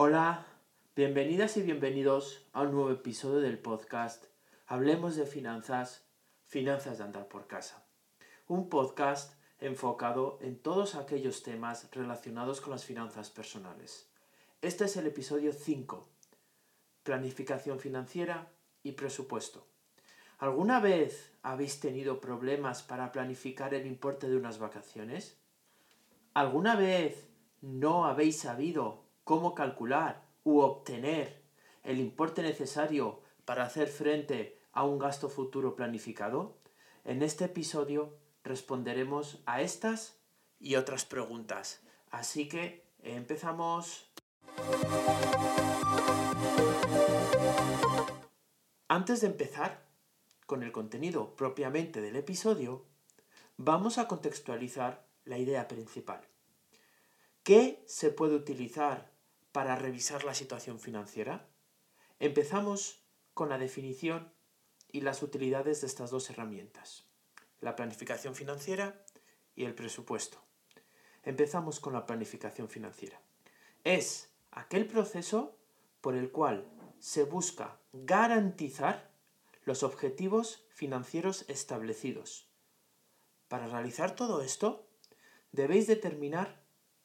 Hola, 0.00 0.46
bienvenidas 0.94 1.56
y 1.56 1.62
bienvenidos 1.62 2.46
a 2.52 2.62
un 2.62 2.70
nuevo 2.70 2.92
episodio 2.92 3.40
del 3.40 3.58
podcast 3.58 4.26
Hablemos 4.68 5.16
de 5.16 5.26
Finanzas, 5.26 6.06
Finanzas 6.46 6.98
de 6.98 7.04
Andar 7.04 7.26
por 7.26 7.48
Casa. 7.48 7.84
Un 8.46 8.68
podcast 8.68 9.34
enfocado 9.58 10.38
en 10.40 10.56
todos 10.56 10.94
aquellos 10.94 11.42
temas 11.42 11.88
relacionados 11.90 12.60
con 12.60 12.70
las 12.70 12.84
finanzas 12.84 13.30
personales. 13.30 14.08
Este 14.62 14.84
es 14.84 14.96
el 14.96 15.08
episodio 15.08 15.52
5, 15.52 16.08
Planificación 17.02 17.80
financiera 17.80 18.52
y 18.84 18.92
presupuesto. 18.92 19.66
¿Alguna 20.38 20.78
vez 20.78 21.32
habéis 21.42 21.80
tenido 21.80 22.20
problemas 22.20 22.84
para 22.84 23.10
planificar 23.10 23.74
el 23.74 23.84
importe 23.84 24.28
de 24.28 24.36
unas 24.36 24.60
vacaciones? 24.60 25.40
¿Alguna 26.34 26.76
vez 26.76 27.26
no 27.62 28.04
habéis 28.04 28.38
sabido 28.38 29.07
cómo 29.28 29.54
calcular 29.54 30.24
u 30.42 30.60
obtener 30.60 31.42
el 31.84 32.00
importe 32.00 32.40
necesario 32.40 33.20
para 33.44 33.64
hacer 33.64 33.88
frente 33.88 34.58
a 34.72 34.84
un 34.84 34.98
gasto 34.98 35.28
futuro 35.28 35.76
planificado? 35.76 36.56
En 37.04 37.20
este 37.20 37.44
episodio 37.44 38.16
responderemos 38.42 39.42
a 39.44 39.60
estas 39.60 40.18
y 40.58 40.76
otras 40.76 41.04
preguntas. 41.04 41.82
Así 42.10 42.48
que 42.48 42.86
empezamos. 43.02 44.10
Antes 48.88 49.20
de 49.20 49.26
empezar 49.26 49.84
con 50.46 50.62
el 50.62 50.72
contenido 50.72 51.36
propiamente 51.36 52.00
del 52.00 52.16
episodio, 52.16 52.86
vamos 53.58 53.98
a 53.98 54.08
contextualizar 54.08 55.04
la 55.26 55.36
idea 55.36 55.68
principal. 55.68 56.22
¿Qué 57.42 57.84
se 57.86 58.10
puede 58.10 58.34
utilizar 58.34 59.07
para 59.58 59.74
revisar 59.74 60.22
la 60.22 60.34
situación 60.34 60.78
financiera? 60.78 61.48
Empezamos 62.20 63.02
con 63.34 63.48
la 63.48 63.58
definición 63.58 64.32
y 64.92 65.00
las 65.00 65.20
utilidades 65.20 65.80
de 65.80 65.88
estas 65.88 66.10
dos 66.10 66.30
herramientas, 66.30 67.08
la 67.60 67.74
planificación 67.74 68.36
financiera 68.36 69.04
y 69.56 69.64
el 69.64 69.74
presupuesto. 69.74 70.40
Empezamos 71.24 71.80
con 71.80 71.92
la 71.92 72.06
planificación 72.06 72.68
financiera. 72.68 73.20
Es 73.82 74.30
aquel 74.52 74.86
proceso 74.86 75.58
por 76.02 76.14
el 76.14 76.30
cual 76.30 76.70
se 77.00 77.24
busca 77.24 77.80
garantizar 77.92 79.10
los 79.64 79.82
objetivos 79.82 80.68
financieros 80.70 81.44
establecidos. 81.48 82.48
Para 83.48 83.66
realizar 83.66 84.14
todo 84.14 84.40
esto, 84.40 84.88
debéis 85.50 85.88
determinar 85.88 86.62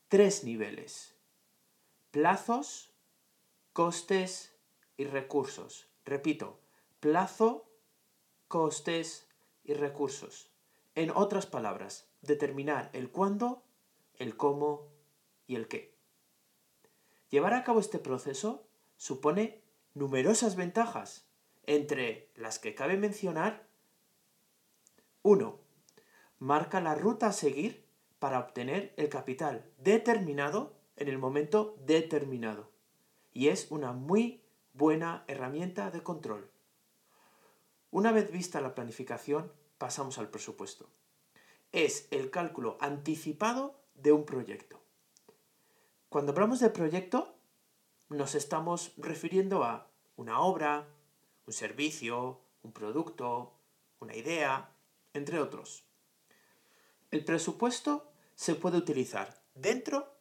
tres 0.07 0.43
niveles. 0.43 1.12
Plazos, 2.13 2.93
costes 3.73 4.55
y 4.97 5.05
recursos. 5.05 5.89
Repito, 6.05 6.59
plazo, 6.99 7.65
costes 8.47 9.27
y 9.63 9.73
recursos. 9.73 10.51
En 10.93 11.09
otras 11.09 11.47
palabras, 11.47 12.07
determinar 12.21 12.91
el 12.93 13.09
cuándo, 13.09 13.63
el 14.17 14.37
cómo 14.37 14.91
y 15.47 15.55
el 15.55 15.67
qué. 15.67 15.95
Llevar 17.31 17.55
a 17.55 17.63
cabo 17.63 17.79
este 17.79 17.97
proceso 17.97 18.67
supone 18.95 19.63
numerosas 19.95 20.55
ventajas, 20.55 21.25
entre 21.65 22.29
las 22.35 22.59
que 22.59 22.75
cabe 22.75 22.95
mencionar 22.95 23.65
1. 25.23 25.59
Marca 26.37 26.79
la 26.79 26.93
ruta 26.93 27.29
a 27.29 27.33
seguir 27.33 27.87
para 28.19 28.37
obtener 28.37 28.93
el 28.97 29.09
capital 29.09 29.65
determinado 29.79 30.82
en 30.95 31.07
el 31.07 31.17
momento 31.17 31.75
determinado. 31.85 32.69
Y 33.31 33.47
es 33.47 33.67
una 33.71 33.93
muy 33.93 34.43
buena 34.73 35.23
herramienta 35.27 35.91
de 35.91 36.03
control. 36.03 36.49
Una 37.91 38.11
vez 38.11 38.31
vista 38.31 38.61
la 38.61 38.75
planificación, 38.75 39.51
pasamos 39.77 40.17
al 40.17 40.29
presupuesto. 40.29 40.89
Es 41.71 42.07
el 42.11 42.29
cálculo 42.29 42.77
anticipado 42.79 43.79
de 43.95 44.11
un 44.11 44.25
proyecto. 44.25 44.81
Cuando 46.09 46.31
hablamos 46.31 46.59
de 46.59 46.69
proyecto, 46.69 47.35
nos 48.09 48.35
estamos 48.35 48.93
refiriendo 48.97 49.63
a 49.63 49.87
una 50.15 50.39
obra, 50.41 50.87
un 51.45 51.53
servicio, 51.53 52.41
un 52.61 52.71
producto, 52.71 53.53
una 53.99 54.15
idea, 54.15 54.69
entre 55.13 55.39
otros. 55.39 55.85
El 57.11 57.25
presupuesto 57.25 58.11
se 58.35 58.55
puede 58.55 58.77
utilizar 58.77 59.41
dentro 59.55 60.12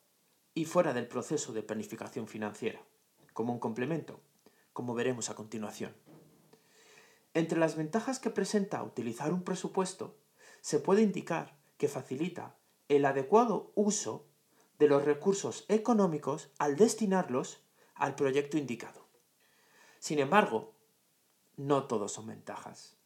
y 0.55 0.65
fuera 0.67 0.93
del 0.93 1.09
proceso 1.09 1.53
de 1.53 1.63
planificación 1.63 2.27
financiera, 2.29 2.81
como 3.33 3.53
un 3.53 3.59
complemento, 3.59 4.21
como 4.73 4.95
veremos 4.95 5.31
a 5.31 5.35
continuación. 5.35 5.95
Entre 7.35 7.59
las 7.59 7.77
ventajas 7.77 8.19
que 8.19 8.31
presenta 8.31 8.83
utilizar 8.83 9.33
un 9.33 9.43
presupuesto, 9.43 10.17
se 10.61 10.79
puede 10.79 11.03
indicar 11.03 11.57
que 11.79 11.89
facilita 11.89 12.57
el 12.89 13.05
adecuado 13.05 13.73
uso 13.75 14.27
de 14.79 14.89
los 14.89 15.05
recursos 15.05 15.65
económicos 15.69 16.51
al 16.59 16.77
destinarlos 16.77 17.63
al 17.95 18.15
proyecto 18.15 18.59
indicado. 18.59 19.07
Sin 19.99 20.19
embargo, 20.19 20.75
no 21.57 21.87
todos 21.87 22.13
son 22.13 22.27
ventajas. 22.27 22.97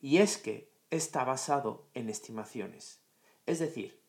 Y 0.00 0.18
es 0.18 0.38
que 0.38 0.72
está 0.90 1.24
basado 1.24 1.86
en 1.94 2.08
estimaciones. 2.08 3.00
Es 3.46 3.58
decir, 3.58 4.02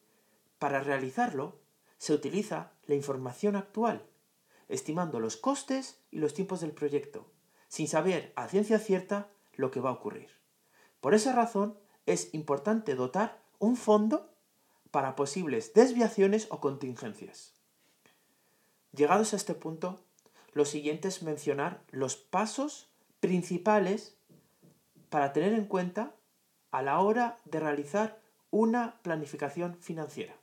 para 0.60 0.80
realizarlo 0.80 1.60
se 2.04 2.12
utiliza 2.12 2.74
la 2.86 2.96
información 2.96 3.56
actual, 3.56 4.06
estimando 4.68 5.22
los 5.22 5.38
costes 5.38 6.02
y 6.12 6.20
los 6.20 6.34
tiempos 6.34 6.60
del 6.60 6.74
proyecto, 6.74 7.32
sin 7.70 7.88
saber 7.88 8.34
a 8.36 8.50
ciencia 8.50 8.78
cierta 8.78 9.30
lo 9.54 9.72
que 9.72 9.80
va 9.80 9.92
a 9.92 9.94
ocurrir. 9.94 10.28
Por 11.00 11.14
esa 11.14 11.32
razón 11.32 11.80
es 12.06 12.34
importante 12.34 12.96
dotar 12.96 13.42
un 13.58 13.78
fondo 13.78 14.36
para 14.92 15.16
posibles 15.16 15.74
desviaciones 15.74 16.48
o 16.50 16.60
contingencias. 16.60 17.54
Llegados 18.92 19.32
a 19.32 19.38
este 19.38 19.56
punto, 19.56 20.04
lo 20.52 20.66
siguiente 20.66 21.08
es 21.08 21.24
mencionar 21.24 21.86
los 21.90 22.18
pasos 22.18 22.90
principales 23.22 24.18
para 25.10 25.32
tener 25.32 25.54
en 25.54 25.68
cuenta 25.68 26.14
a 26.72 26.82
la 26.82 27.00
hora 27.00 27.40
de 27.46 27.62
realizar 27.62 28.20
una 28.52 29.02
planificación 29.04 29.78
financiera. 29.78 30.43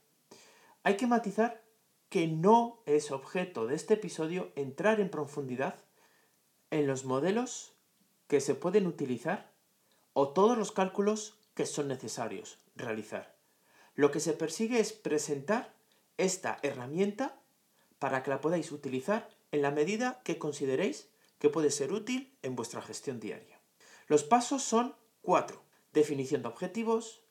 Hay 0.82 0.96
que 0.96 1.06
matizar 1.06 1.62
que 2.08 2.26
no 2.26 2.82
es 2.86 3.10
objeto 3.10 3.66
de 3.66 3.74
este 3.74 3.94
episodio 3.94 4.50
entrar 4.56 4.98
en 4.98 5.10
profundidad 5.10 5.76
en 6.70 6.86
los 6.86 7.04
modelos 7.04 7.74
que 8.28 8.40
se 8.40 8.54
pueden 8.54 8.86
utilizar 8.86 9.52
o 10.14 10.30
todos 10.30 10.56
los 10.56 10.72
cálculos 10.72 11.38
que 11.54 11.66
son 11.66 11.88
necesarios 11.88 12.58
realizar. 12.76 13.36
Lo 13.94 14.10
que 14.10 14.20
se 14.20 14.32
persigue 14.32 14.80
es 14.80 14.92
presentar 14.92 15.74
esta 16.16 16.58
herramienta 16.62 17.38
para 17.98 18.22
que 18.22 18.30
la 18.30 18.40
podáis 18.40 18.72
utilizar 18.72 19.28
en 19.52 19.62
la 19.62 19.70
medida 19.70 20.22
que 20.24 20.38
consideréis 20.38 21.10
que 21.38 21.50
puede 21.50 21.70
ser 21.70 21.92
útil 21.92 22.34
en 22.42 22.56
vuestra 22.56 22.80
gestión 22.80 23.20
diaria. 23.20 23.60
Los 24.06 24.24
pasos 24.24 24.62
son 24.62 24.96
cuatro. 25.20 25.62
Definición 25.92 26.42
de 26.42 26.48
objetivos, 26.48 27.22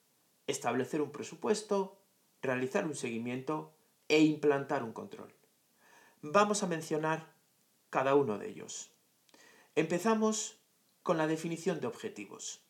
establecer 0.46 1.00
un 1.02 1.12
presupuesto, 1.12 1.99
realizar 2.42 2.86
un 2.86 2.94
seguimiento 2.94 3.72
e 4.08 4.20
implantar 4.20 4.82
un 4.82 4.92
control. 4.92 5.32
Vamos 6.22 6.62
a 6.62 6.66
mencionar 6.66 7.32
cada 7.90 8.14
uno 8.14 8.38
de 8.38 8.48
ellos. 8.48 8.90
Empezamos 9.74 10.58
con 11.02 11.16
la 11.16 11.26
definición 11.26 11.80
de 11.80 11.86
objetivos. 11.86 12.62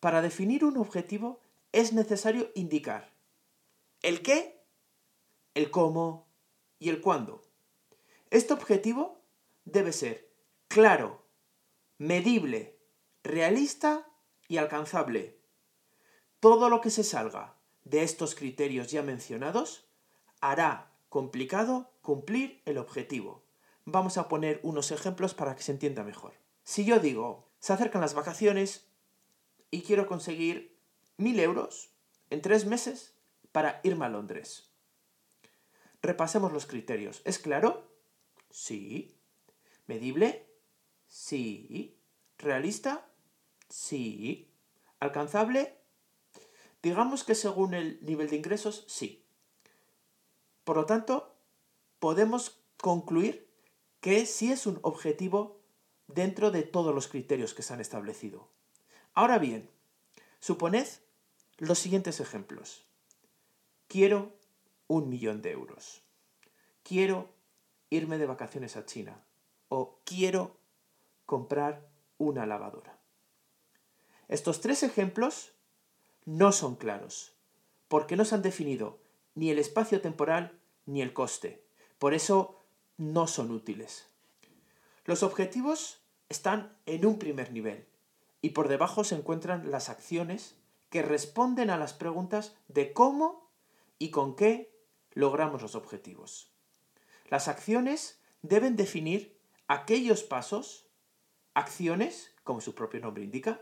Para 0.00 0.22
definir 0.22 0.64
un 0.64 0.76
objetivo 0.76 1.40
es 1.72 1.92
necesario 1.92 2.50
indicar 2.54 3.12
el 4.02 4.22
qué, 4.22 4.62
el 5.54 5.70
cómo 5.70 6.26
y 6.78 6.90
el 6.90 7.00
cuándo. 7.00 7.42
Este 8.30 8.52
objetivo 8.52 9.20
debe 9.64 9.92
ser 9.92 10.30
claro, 10.68 11.26
medible, 11.98 12.78
realista 13.22 14.06
y 14.48 14.58
alcanzable. 14.58 15.38
Todo 16.40 16.68
lo 16.68 16.80
que 16.80 16.90
se 16.90 17.04
salga 17.04 17.55
de 17.86 18.02
estos 18.02 18.34
criterios 18.34 18.90
ya 18.90 19.02
mencionados 19.02 19.86
hará 20.40 20.92
complicado 21.08 21.92
cumplir 22.02 22.60
el 22.66 22.78
objetivo. 22.78 23.44
Vamos 23.84 24.18
a 24.18 24.28
poner 24.28 24.58
unos 24.64 24.90
ejemplos 24.90 25.34
para 25.34 25.54
que 25.54 25.62
se 25.62 25.72
entienda 25.72 26.02
mejor. 26.02 26.34
Si 26.64 26.84
yo 26.84 26.98
digo, 26.98 27.48
se 27.60 27.72
acercan 27.72 28.00
las 28.00 28.14
vacaciones 28.14 28.88
y 29.70 29.82
quiero 29.82 30.08
conseguir 30.08 30.76
mil 31.16 31.38
euros 31.38 31.90
en 32.30 32.42
tres 32.42 32.66
meses 32.66 33.14
para 33.52 33.80
irme 33.84 34.06
a 34.06 34.08
Londres. 34.08 34.68
Repasemos 36.02 36.52
los 36.52 36.66
criterios. 36.66 37.22
¿Es 37.24 37.38
claro? 37.38 37.88
Sí. 38.50 39.16
¿Medible? 39.86 40.50
Sí. 41.06 41.96
¿Realista? 42.36 43.06
Sí. 43.68 44.50
¿Alcanzable? 44.98 45.78
Digamos 46.86 47.24
que 47.24 47.34
según 47.34 47.74
el 47.74 47.98
nivel 48.02 48.30
de 48.30 48.36
ingresos, 48.36 48.84
sí. 48.86 49.26
Por 50.62 50.76
lo 50.76 50.86
tanto, 50.86 51.34
podemos 51.98 52.60
concluir 52.76 53.50
que 54.00 54.24
sí 54.24 54.52
es 54.52 54.66
un 54.68 54.78
objetivo 54.82 55.58
dentro 56.06 56.52
de 56.52 56.62
todos 56.62 56.94
los 56.94 57.08
criterios 57.08 57.54
que 57.54 57.64
se 57.64 57.74
han 57.74 57.80
establecido. 57.80 58.48
Ahora 59.14 59.38
bien, 59.38 59.68
suponed 60.38 60.86
los 61.58 61.80
siguientes 61.80 62.20
ejemplos. 62.20 62.86
Quiero 63.88 64.36
un 64.86 65.08
millón 65.08 65.42
de 65.42 65.50
euros. 65.50 66.04
Quiero 66.84 67.34
irme 67.90 68.16
de 68.16 68.26
vacaciones 68.26 68.76
a 68.76 68.86
China. 68.86 69.24
O 69.70 69.98
quiero 70.04 70.56
comprar 71.24 71.88
una 72.16 72.46
lavadora. 72.46 72.96
Estos 74.28 74.60
tres 74.60 74.84
ejemplos 74.84 75.55
no 76.26 76.52
son 76.52 76.76
claros, 76.76 77.32
porque 77.88 78.16
no 78.16 78.24
se 78.24 78.34
han 78.34 78.42
definido 78.42 78.98
ni 79.34 79.50
el 79.50 79.58
espacio 79.58 80.00
temporal 80.00 80.60
ni 80.84 81.00
el 81.00 81.12
coste. 81.12 81.64
Por 81.98 82.12
eso 82.12 82.62
no 82.98 83.26
son 83.26 83.50
útiles. 83.50 84.06
Los 85.04 85.22
objetivos 85.22 86.00
están 86.28 86.76
en 86.84 87.06
un 87.06 87.18
primer 87.18 87.52
nivel 87.52 87.86
y 88.42 88.50
por 88.50 88.68
debajo 88.68 89.04
se 89.04 89.14
encuentran 89.14 89.70
las 89.70 89.88
acciones 89.88 90.56
que 90.90 91.02
responden 91.02 91.70
a 91.70 91.78
las 91.78 91.92
preguntas 91.94 92.56
de 92.68 92.92
cómo 92.92 93.50
y 93.98 94.10
con 94.10 94.34
qué 94.34 94.74
logramos 95.12 95.62
los 95.62 95.74
objetivos. 95.74 96.52
Las 97.28 97.48
acciones 97.48 98.20
deben 98.42 98.76
definir 98.76 99.38
aquellos 99.68 100.22
pasos, 100.22 100.88
acciones, 101.54 102.34
como 102.44 102.60
su 102.60 102.74
propio 102.74 103.00
nombre 103.00 103.24
indica, 103.24 103.60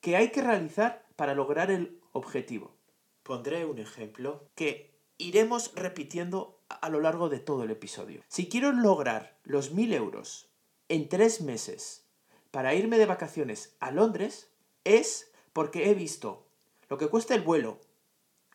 que 0.00 0.16
hay 0.16 0.30
que 0.30 0.42
realizar 0.42 1.06
para 1.16 1.34
lograr 1.34 1.70
el 1.70 2.00
objetivo. 2.12 2.76
Pondré 3.22 3.64
un 3.64 3.78
ejemplo 3.78 4.48
que 4.54 4.98
iremos 5.18 5.72
repitiendo 5.74 6.60
a 6.68 6.88
lo 6.88 7.00
largo 7.00 7.28
de 7.28 7.40
todo 7.40 7.64
el 7.64 7.70
episodio. 7.70 8.22
Si 8.28 8.48
quiero 8.48 8.72
lograr 8.72 9.38
los 9.44 9.72
mil 9.72 9.92
euros 9.92 10.50
en 10.88 11.08
tres 11.08 11.40
meses 11.42 12.06
para 12.50 12.74
irme 12.74 12.98
de 12.98 13.06
vacaciones 13.06 13.76
a 13.80 13.90
Londres, 13.90 14.50
es 14.84 15.30
porque 15.52 15.90
he 15.90 15.94
visto 15.94 16.46
lo 16.88 16.96
que 16.96 17.08
cuesta 17.08 17.34
el 17.34 17.42
vuelo, 17.42 17.80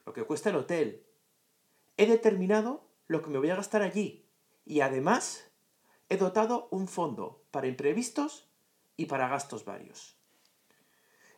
lo 0.05 0.13
que 0.13 0.23
cuesta 0.23 0.49
el 0.49 0.55
hotel. 0.55 1.05
He 1.97 2.07
determinado 2.07 2.89
lo 3.07 3.21
que 3.21 3.29
me 3.29 3.37
voy 3.37 3.49
a 3.51 3.55
gastar 3.55 3.81
allí 3.81 4.25
y 4.65 4.81
además 4.81 5.47
he 6.09 6.17
dotado 6.17 6.67
un 6.71 6.87
fondo 6.87 7.43
para 7.51 7.67
imprevistos 7.67 8.49
y 8.97 9.05
para 9.05 9.27
gastos 9.27 9.65
varios. 9.65 10.17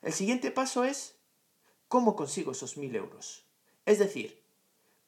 El 0.07 0.13
siguiente 0.13 0.51
paso 0.51 0.85
es 0.85 1.17
cómo 1.89 2.15
consigo 2.15 2.53
esos 2.53 2.77
mil 2.77 2.95
euros. 2.95 3.43
Es 3.85 3.99
decir, 3.99 4.41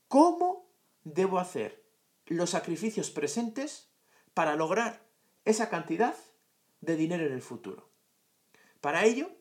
cómo 0.10 0.70
debo 1.06 1.40
hacer 1.40 1.86
los 2.26 2.50
sacrificios 2.50 3.10
presentes 3.10 3.88
para 4.34 4.58
lograr 4.58 5.02
esa 5.46 5.70
cantidad 5.70 6.18
de 6.82 6.98
dinero 6.98 7.26
en 7.26 7.32
el 7.32 7.42
futuro. 7.42 7.88
Para 8.82 9.06
ello, 9.06 9.32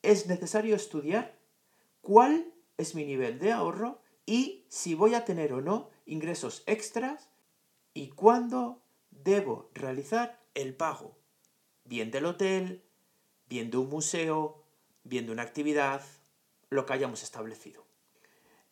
es 0.00 0.28
necesario 0.28 0.74
estudiar 0.74 1.38
cuál 2.00 2.54
es 2.78 2.94
mi 2.94 3.04
nivel 3.04 3.38
de 3.38 3.52
ahorro 3.52 4.00
y 4.24 4.64
si 4.70 4.94
voy 4.94 5.12
a 5.12 5.26
tener 5.26 5.52
o 5.52 5.60
no 5.60 5.90
ingresos 6.06 6.62
extras 6.64 7.28
y 7.92 8.12
cuándo 8.12 8.80
debo 9.10 9.68
realizar 9.74 10.40
el 10.54 10.74
pago, 10.74 11.18
bien 11.84 12.10
del 12.10 12.24
hotel, 12.24 12.82
bien 13.46 13.70
de 13.70 13.76
un 13.76 13.90
museo, 13.90 14.62
bien 15.08 15.26
de 15.26 15.32
una 15.32 15.42
actividad, 15.42 16.02
lo 16.68 16.84
que 16.84 16.92
hayamos 16.92 17.22
establecido. 17.22 17.86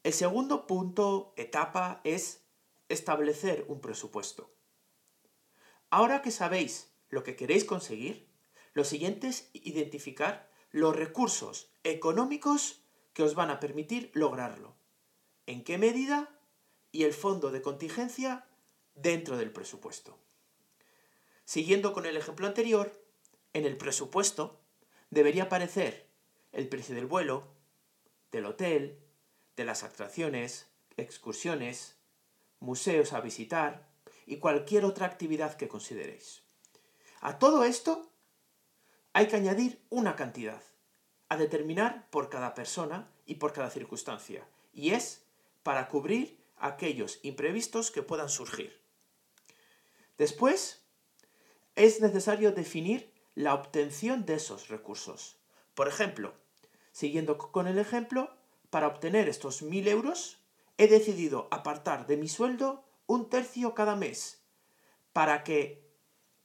El 0.03 0.13
segundo 0.13 0.67
punto, 0.67 1.33
etapa, 1.37 2.01
es 2.05 2.45
establecer 2.89 3.65
un 3.69 3.81
presupuesto. 3.81 4.53
Ahora 5.91 6.23
que 6.23 6.31
sabéis 6.31 6.93
lo 7.09 7.23
que 7.23 7.37
queréis 7.37 7.65
conseguir, 7.65 8.29
lo 8.73 8.85
siguiente 8.85 9.29
es 9.29 9.49
identificar 9.53 10.51
los 10.71 10.95
recursos 10.97 11.71
económicos 11.85 12.83
que 13.13 13.23
os 13.23 13.35
van 13.35 13.51
a 13.51 13.61
permitir 13.61 14.11
lograrlo. 14.13 14.75
¿En 15.47 15.63
qué 15.63 15.79
medida? 15.79 16.39
Y 16.91 17.05
el 17.05 17.13
fondo 17.13 17.51
de 17.51 17.63
contingencia 17.63 18.47
dentro 18.95 19.37
del 19.37 19.53
presupuesto. 19.53 20.19
Siguiendo 21.45 21.93
con 21.93 22.07
el 22.07 22.17
ejemplo 22.17 22.47
anterior, 22.47 23.01
en 23.53 23.65
el 23.65 23.77
presupuesto 23.77 24.61
debería 25.11 25.45
aparecer 25.45 26.09
el 26.55 26.69
precio 26.69 26.95
del 26.95 27.07
vuelo, 27.07 27.49
del 28.31 28.47
hotel, 28.47 28.99
de 29.57 29.65
las 29.65 29.83
atracciones, 29.83 30.67
excursiones, 30.97 31.97
museos 32.61 33.13
a 33.13 33.21
visitar 33.21 33.89
y 34.27 34.39
cualquier 34.39 34.85
otra 34.85 35.07
actividad 35.07 35.57
que 35.57 35.69
consideréis. 35.69 36.43
A 37.21 37.39
todo 37.39 37.65
esto 37.65 38.11
hay 39.13 39.29
que 39.29 39.37
añadir 39.37 39.81
una 39.91 40.17
cantidad, 40.17 40.63
a 41.29 41.37
determinar 41.37 42.09
por 42.11 42.31
cada 42.31 42.55
persona 42.55 43.11
y 43.27 43.37
por 43.37 43.53
cada 43.53 43.71
circunstancia, 43.71 44.47
y 44.73 44.91
es 44.91 45.25
para 45.63 45.89
cubrir 45.89 46.39
aquellos 46.59 47.21
imprevistos 47.23 47.91
que 47.91 48.03
puedan 48.03 48.29
surgir. 48.29 48.81
Después, 50.19 50.83
es 51.75 52.01
necesario 52.01 52.53
definir 52.53 53.13
la 53.35 53.55
obtención 53.55 54.25
de 54.27 54.35
esos 54.35 54.69
recursos. 54.69 55.37
Por 55.75 55.89
ejemplo, 55.89 56.35
siguiendo 56.95 57.37
con 57.39 57.67
el 57.67 57.79
ejemplo, 57.81 58.31
para 58.71 58.87
obtener 58.87 59.29
estos 59.29 59.63
mil 59.63 59.89
euros, 59.89 60.39
he 60.79 60.87
decidido 60.87 61.49
apartar 61.51 62.07
de 62.07 62.17
mi 62.17 62.29
sueldo 62.29 62.85
un 63.07 63.29
tercio 63.29 63.75
cada 63.75 63.97
mes, 63.97 64.47
para 65.13 65.43
que 65.43 65.93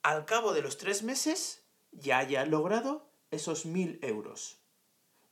al 0.01 0.25
cabo 0.25 0.53
de 0.53 0.63
los 0.63 0.77
tres 0.77 1.03
meses 1.03 1.67
ya 1.91 2.17
haya 2.17 2.45
logrado 2.45 3.11
esos 3.29 3.67
mil 3.67 3.99
euros. 4.01 4.59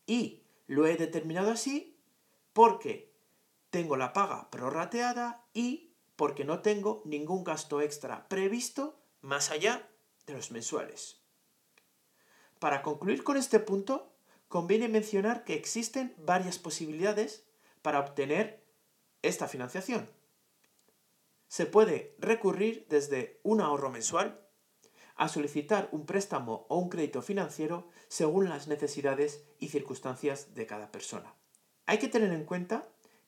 Y 0.06 0.44
lo 0.68 0.86
he 0.86 0.98
determinado 0.98 1.50
así 1.50 2.00
porque 2.54 3.12
tengo 3.72 3.98
la 3.98 4.14
paga 4.14 4.52
prorrateada 4.52 5.48
y 5.52 5.96
porque 6.16 6.46
no 6.46 6.62
tengo 6.62 7.02
ningún 7.06 7.44
gasto 7.44 7.82
extra 7.82 8.28
previsto 8.30 9.02
más 9.22 9.50
allá 9.50 9.90
de 10.28 10.34
los 10.34 10.52
mensuales. 10.52 11.24
Para 12.60 12.84
concluir 12.84 13.24
con 13.24 13.36
este 13.36 13.60
punto, 13.60 14.17
conviene 14.48 14.88
mencionar 14.88 15.44
que 15.44 15.56
existen 15.56 16.16
varias 16.18 16.60
posibilidades 16.60 17.46
para 17.82 18.00
obtener 18.00 18.66
esta 19.22 19.48
financiación. 19.48 20.10
Se 21.48 21.66
puede 21.66 22.16
recurrir 22.20 22.86
desde 22.90 23.40
un 23.44 23.62
ahorro 23.62 23.90
mensual 23.90 24.48
a 25.16 25.30
solicitar 25.30 25.90
un 25.92 26.06
préstamo 26.06 26.66
o 26.70 26.78
un 26.78 26.90
crédito 26.90 27.22
financiero 27.22 27.90
según 28.08 28.50
las 28.50 28.68
necesidades 28.68 29.46
y 29.60 29.70
circunstancias 29.70 30.54
de 30.54 30.66
cada 30.68 30.92
persona. 30.92 31.34
Hay 31.86 31.98
que 31.98 32.08
tener 32.08 32.32
en 32.32 32.44
cuenta 32.44 32.88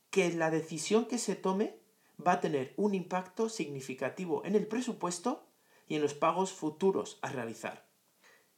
que 0.09 0.31
la 0.33 0.51
decisión 0.51 1.05
que 1.05 1.17
se 1.17 1.35
tome 1.35 1.79
va 2.25 2.33
a 2.33 2.41
tener 2.41 2.73
un 2.77 2.93
impacto 2.93 3.49
significativo 3.49 4.43
en 4.45 4.55
el 4.55 4.67
presupuesto 4.67 5.47
y 5.87 5.95
en 5.95 6.01
los 6.01 6.13
pagos 6.13 6.51
futuros 6.51 7.17
a 7.21 7.31
realizar. 7.31 7.87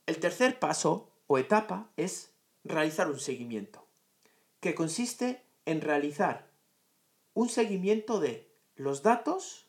El 0.05 0.19
tercer 0.19 0.59
paso 0.59 1.11
o 1.27 1.37
etapa 1.37 1.91
es 1.95 2.30
realizar 2.63 3.09
un 3.09 3.19
seguimiento, 3.19 3.87
que 4.59 4.75
consiste 4.75 5.43
en 5.65 5.81
realizar 5.81 6.51
un 7.33 7.49
seguimiento 7.49 8.19
de 8.19 8.51
los 8.75 9.03
datos, 9.03 9.67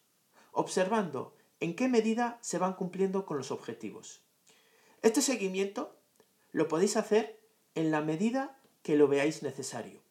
observando 0.52 1.36
en 1.60 1.76
qué 1.76 1.88
medida 1.88 2.38
se 2.40 2.58
van 2.58 2.74
cumpliendo 2.74 3.24
con 3.24 3.36
los 3.36 3.50
objetivos. 3.50 4.22
Este 5.02 5.22
seguimiento 5.22 5.96
lo 6.50 6.68
podéis 6.68 6.96
hacer 6.96 7.40
en 7.74 7.90
la 7.90 8.00
medida 8.00 8.58
que 8.82 8.96
lo 8.96 9.08
veáis 9.08 9.42
necesario. 9.42 10.02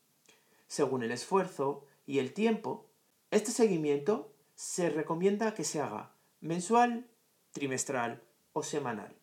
Según 0.68 1.04
el 1.04 1.12
esfuerzo 1.12 1.86
y 2.06 2.20
el 2.20 2.34
tiempo, 2.34 2.90
este 3.30 3.52
seguimiento 3.52 4.34
se 4.56 4.90
recomienda 4.90 5.54
que 5.54 5.64
se 5.64 5.82
haga 5.82 6.16
mensual, 6.40 7.10
trimestral 7.52 8.24
o 8.54 8.64
semanal. 8.64 9.16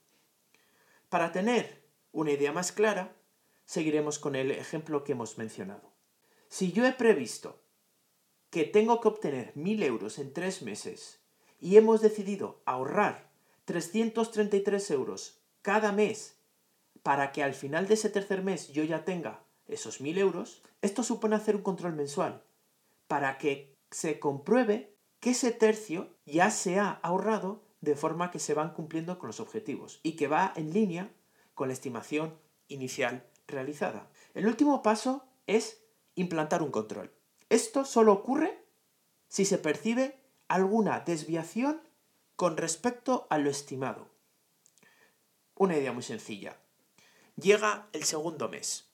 Para 1.08 1.32
tener 1.32 1.82
una 2.12 2.32
idea 2.32 2.52
más 2.52 2.72
clara, 2.72 3.16
seguiremos 3.68 4.18
con 4.18 4.34
el 4.34 4.50
ejemplo 4.50 5.04
que 5.04 5.12
hemos 5.12 5.36
mencionado. 5.36 5.92
Si 6.48 6.72
yo 6.72 6.86
he 6.86 6.92
previsto 6.94 7.60
que 8.48 8.64
tengo 8.64 8.98
que 9.02 9.08
obtener 9.08 9.52
1.000 9.54 9.84
euros 9.84 10.18
en 10.18 10.32
tres 10.32 10.62
meses 10.62 11.20
y 11.60 11.76
hemos 11.76 12.00
decidido 12.00 12.62
ahorrar 12.64 13.30
333 13.66 14.90
euros 14.90 15.42
cada 15.60 15.92
mes 15.92 16.38
para 17.02 17.30
que 17.30 17.42
al 17.42 17.52
final 17.52 17.86
de 17.86 17.94
ese 17.94 18.08
tercer 18.08 18.42
mes 18.42 18.72
yo 18.72 18.84
ya 18.84 19.04
tenga 19.04 19.44
esos 19.66 20.00
1.000 20.00 20.16
euros, 20.16 20.62
esto 20.80 21.02
supone 21.02 21.36
hacer 21.36 21.54
un 21.54 21.62
control 21.62 21.92
mensual 21.92 22.42
para 23.06 23.36
que 23.36 23.76
se 23.90 24.18
compruebe 24.18 24.96
que 25.20 25.30
ese 25.32 25.52
tercio 25.52 26.16
ya 26.24 26.50
se 26.50 26.78
ha 26.78 26.92
ahorrado 27.02 27.62
de 27.82 27.96
forma 27.96 28.30
que 28.30 28.38
se 28.38 28.54
van 28.54 28.72
cumpliendo 28.72 29.18
con 29.18 29.26
los 29.26 29.40
objetivos 29.40 30.00
y 30.02 30.12
que 30.12 30.26
va 30.26 30.54
en 30.56 30.72
línea 30.72 31.12
con 31.52 31.68
la 31.68 31.74
estimación 31.74 32.34
inicial 32.68 33.28
realizada. 33.48 34.08
El 34.34 34.46
último 34.46 34.82
paso 34.82 35.26
es 35.46 35.82
implantar 36.14 36.62
un 36.62 36.70
control. 36.70 37.12
Esto 37.48 37.84
solo 37.84 38.12
ocurre 38.12 38.64
si 39.26 39.44
se 39.44 39.58
percibe 39.58 40.20
alguna 40.46 41.00
desviación 41.00 41.82
con 42.36 42.56
respecto 42.56 43.26
a 43.30 43.38
lo 43.38 43.50
estimado. 43.50 44.08
Una 45.54 45.76
idea 45.76 45.92
muy 45.92 46.02
sencilla. 46.02 46.56
Llega 47.36 47.88
el 47.92 48.04
segundo 48.04 48.48
mes. 48.48 48.92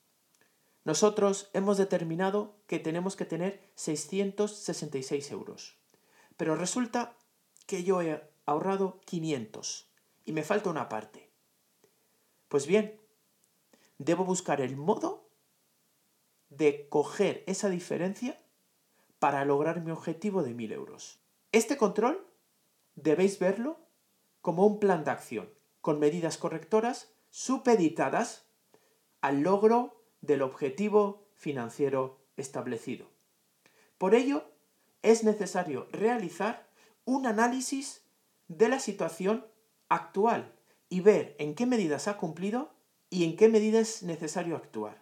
Nosotros 0.85 1.51
hemos 1.53 1.77
determinado 1.77 2.57
que 2.67 2.79
tenemos 2.79 3.17
que 3.17 3.25
tener 3.25 3.61
666 3.75 5.31
euros. 5.31 5.79
Pero 6.37 6.57
resulta 6.57 7.17
que 7.67 7.85
yo 7.85 8.03
he 8.03 8.23
ahorrado 8.47 9.01
500 9.07 9.91
y 10.25 10.33
me 10.33 10.43
falta 10.43 10.71
una 10.71 10.89
parte. 10.89 11.31
Pues 12.49 12.67
bien, 12.67 13.01
debo 13.99 14.25
buscar 14.25 14.61
el 14.61 14.77
modo 14.77 15.29
de 16.49 16.89
coger 16.89 17.43
esa 17.47 17.69
diferencia 17.69 18.41
para 19.19 19.45
lograr 19.45 19.81
mi 19.81 19.91
objetivo 19.91 20.43
de 20.43 20.55
1000 20.55 20.73
euros. 20.73 21.21
Este 21.53 21.77
control 21.77 22.27
debéis 22.95 23.39
verlo 23.39 23.79
como 24.41 24.67
un 24.67 24.79
plan 24.79 25.05
de 25.05 25.11
acción, 25.11 25.51
con 25.81 25.99
medidas 25.99 26.37
correctoras 26.37 27.13
supeditadas 27.31 28.47
al 29.21 29.41
logro 29.41 30.05
del 30.21 30.43
objetivo 30.43 31.27
financiero 31.35 32.21
establecido. 32.37 33.09
Por 33.99 34.15
ello, 34.15 34.51
es 35.03 35.25
necesario 35.25 35.89
realizar 35.93 36.69
un 37.05 37.27
análisis 37.27 38.05
de 38.49 38.69
la 38.69 38.79
situación 38.79 39.47
actual 39.89 40.55
y 40.89 41.01
ver 41.01 41.37
en 41.39 41.55
qué 41.55 41.67
medidas 41.67 42.09
ha 42.09 42.17
cumplido 42.17 42.74
y 43.15 43.23
en 43.23 43.37
qué 43.37 43.49
medidas 43.49 43.89
es 43.89 44.03
necesario 44.03 44.57
actuar. 44.57 45.01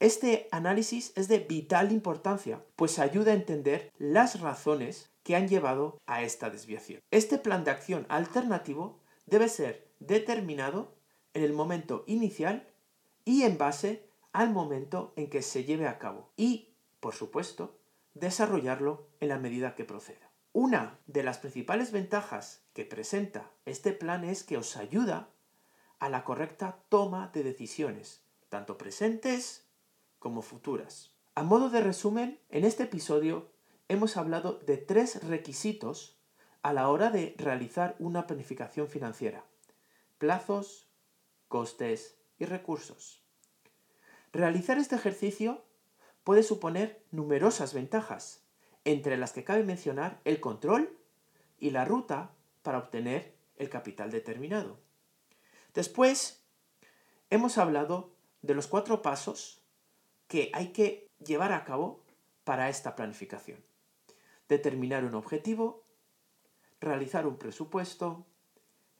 Este 0.00 0.48
análisis 0.50 1.12
es 1.14 1.28
de 1.28 1.38
vital 1.38 1.92
importancia, 1.92 2.64
pues 2.74 2.98
ayuda 2.98 3.30
a 3.30 3.36
entender 3.36 3.92
las 3.98 4.40
razones 4.40 5.12
que 5.22 5.36
han 5.36 5.46
llevado 5.46 6.00
a 6.06 6.22
esta 6.22 6.50
desviación. 6.50 7.00
Este 7.12 7.38
plan 7.38 7.62
de 7.62 7.70
acción 7.70 8.04
alternativo 8.08 8.98
debe 9.26 9.48
ser 9.48 9.86
determinado 10.00 10.96
en 11.34 11.44
el 11.44 11.52
momento 11.52 12.02
inicial 12.08 12.66
y 13.24 13.44
en 13.44 13.56
base 13.58 14.08
al 14.32 14.50
momento 14.50 15.12
en 15.14 15.30
que 15.30 15.42
se 15.42 15.62
lleve 15.62 15.86
a 15.86 16.00
cabo 16.00 16.32
y, 16.36 16.74
por 16.98 17.14
supuesto, 17.14 17.78
desarrollarlo 18.14 19.06
en 19.20 19.28
la 19.28 19.38
medida 19.38 19.76
que 19.76 19.84
proceda. 19.84 20.32
Una 20.52 20.98
de 21.06 21.22
las 21.22 21.38
principales 21.38 21.92
ventajas 21.92 22.64
que 22.72 22.84
presenta 22.84 23.52
este 23.66 23.92
plan 23.92 24.24
es 24.24 24.42
que 24.42 24.56
os 24.56 24.76
ayuda 24.76 25.31
a 26.02 26.08
la 26.08 26.24
correcta 26.24 26.82
toma 26.88 27.30
de 27.32 27.44
decisiones, 27.44 28.24
tanto 28.48 28.76
presentes 28.76 29.68
como 30.18 30.42
futuras. 30.42 31.12
A 31.36 31.44
modo 31.44 31.70
de 31.70 31.80
resumen, 31.80 32.40
en 32.48 32.64
este 32.64 32.82
episodio 32.82 33.52
hemos 33.86 34.16
hablado 34.16 34.54
de 34.66 34.78
tres 34.78 35.22
requisitos 35.22 36.18
a 36.62 36.72
la 36.72 36.88
hora 36.88 37.10
de 37.10 37.36
realizar 37.38 37.94
una 38.00 38.26
planificación 38.26 38.88
financiera. 38.88 39.44
Plazos, 40.18 40.88
costes 41.46 42.18
y 42.36 42.46
recursos. 42.46 43.22
Realizar 44.32 44.78
este 44.78 44.96
ejercicio 44.96 45.64
puede 46.24 46.42
suponer 46.42 47.04
numerosas 47.12 47.74
ventajas, 47.74 48.42
entre 48.84 49.16
las 49.16 49.32
que 49.32 49.44
cabe 49.44 49.62
mencionar 49.62 50.20
el 50.24 50.40
control 50.40 50.98
y 51.60 51.70
la 51.70 51.84
ruta 51.84 52.34
para 52.62 52.78
obtener 52.78 53.36
el 53.54 53.70
capital 53.70 54.10
determinado. 54.10 54.80
Después, 55.74 56.44
hemos 57.30 57.56
hablado 57.56 58.12
de 58.42 58.54
los 58.54 58.66
cuatro 58.66 59.00
pasos 59.00 59.62
que 60.28 60.50
hay 60.52 60.72
que 60.72 61.10
llevar 61.24 61.52
a 61.52 61.64
cabo 61.64 62.04
para 62.44 62.68
esta 62.68 62.94
planificación. 62.94 63.64
Determinar 64.48 65.04
un 65.04 65.14
objetivo, 65.14 65.84
realizar 66.80 67.26
un 67.26 67.38
presupuesto, 67.38 68.26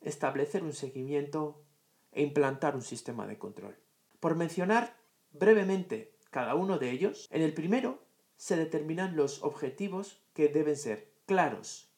establecer 0.01 0.63
un 0.63 0.73
seguimiento 0.73 1.63
e 2.11 2.23
implantar 2.23 2.75
un 2.75 2.81
sistema 2.81 3.27
de 3.27 3.37
control. 3.37 3.77
Por 4.19 4.35
mencionar 4.35 4.97
brevemente 5.31 6.15
cada 6.31 6.55
uno 6.55 6.79
de 6.79 6.89
ellos, 6.89 7.27
en 7.29 7.41
el 7.43 7.53
primero 7.53 8.03
se 8.37 8.57
determinan 8.57 9.15
los 9.15 9.43
objetivos 9.43 10.23
que 10.33 10.47
deben 10.47 10.75
ser 10.75 11.13
claros, 11.25 11.91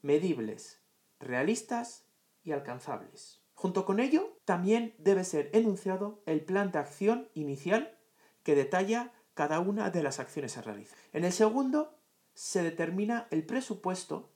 medibles, 0.00 0.80
realistas 1.20 2.06
y 2.42 2.52
alcanzables. 2.52 3.43
Junto 3.64 3.86
con 3.86 3.98
ello, 3.98 4.36
también 4.44 4.94
debe 4.98 5.24
ser 5.24 5.48
enunciado 5.54 6.22
el 6.26 6.44
plan 6.44 6.70
de 6.70 6.78
acción 6.80 7.30
inicial 7.32 7.96
que 8.42 8.54
detalla 8.54 9.14
cada 9.32 9.58
una 9.58 9.88
de 9.88 10.02
las 10.02 10.20
acciones 10.20 10.58
a 10.58 10.60
realizar. 10.60 10.98
En 11.14 11.24
el 11.24 11.32
segundo, 11.32 11.98
se 12.34 12.62
determina 12.62 13.26
el 13.30 13.46
presupuesto 13.46 14.28